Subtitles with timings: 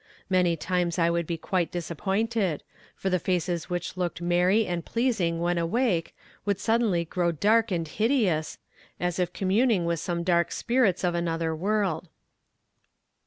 [0.31, 2.63] Many times I would be quite disappointed,
[2.95, 7.87] for the faces which looked merry and pleasing when awake would suddenly grow dark and
[7.87, 8.57] hideous,
[8.99, 12.09] as if communing with some dark spirits of another world.